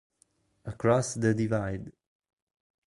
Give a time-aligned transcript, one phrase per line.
[0.65, 1.91] Across the Divide